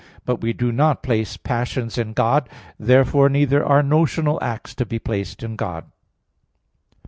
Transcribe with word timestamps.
But 0.25 0.41
we 0.41 0.51
do 0.51 0.71
not 0.71 1.03
place 1.03 1.37
passions 1.37 1.95
in 1.95 2.13
God. 2.13 2.49
Therefore 2.79 3.29
neither 3.29 3.63
are 3.63 3.83
notional 3.83 4.39
acts 4.41 4.73
to 4.73 4.83
be 4.87 4.97
placed 4.97 5.43
in 5.43 5.55
God. 5.55 5.91